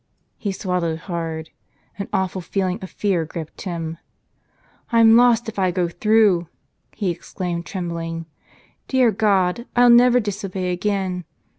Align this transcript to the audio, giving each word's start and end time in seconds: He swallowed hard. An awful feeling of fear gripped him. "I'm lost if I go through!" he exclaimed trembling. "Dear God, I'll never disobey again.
He 0.39 0.51
swallowed 0.51 0.97
hard. 1.01 1.51
An 1.99 2.09
awful 2.11 2.41
feeling 2.41 2.79
of 2.81 2.89
fear 2.89 3.23
gripped 3.23 3.61
him. 3.61 3.99
"I'm 4.91 5.15
lost 5.15 5.47
if 5.47 5.59
I 5.59 5.69
go 5.69 5.87
through!" 5.89 6.47
he 6.97 7.11
exclaimed 7.11 7.67
trembling. 7.67 8.25
"Dear 8.87 9.11
God, 9.11 9.67
I'll 9.75 9.91
never 9.91 10.19
disobey 10.19 10.71
again. 10.71 11.25